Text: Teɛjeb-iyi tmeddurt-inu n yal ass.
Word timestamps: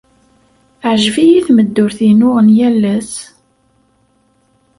Teɛjeb-iyi 0.79 1.39
tmeddurt-inu 1.47 2.31
n 2.45 2.47
yal 2.57 2.81
ass. 2.95 3.13